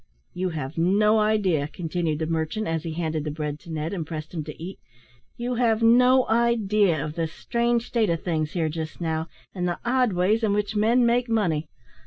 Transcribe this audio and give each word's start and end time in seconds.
"You 0.33 0.49
have 0.49 0.79
no 0.79 1.19
idea," 1.19 1.67
continued 1.67 2.17
the 2.17 2.25
merchant, 2.25 2.65
as 2.65 2.81
he 2.81 2.93
handed 2.93 3.23
the 3.23 3.29
bread 3.29 3.59
to 3.59 3.71
Ned, 3.71 3.93
and 3.93 4.03
pressed 4.03 4.33
him 4.33 4.43
to 4.45 4.59
eat 4.59 4.79
"you 5.37 5.53
have 5.61 5.83
no 5.83 6.27
idea 6.27 7.05
of 7.05 7.13
the 7.13 7.27
strange 7.27 7.85
state 7.85 8.09
of 8.09 8.23
things 8.23 8.53
here 8.53 8.67
just 8.67 8.99
now, 8.99 9.27
and 9.53 9.67
the 9.67 9.77
odd 9.85 10.13
ways 10.13 10.41
in 10.43 10.53
which 10.53 10.75
men 10.75 11.05
make 11.05 11.29
money. 11.29 11.67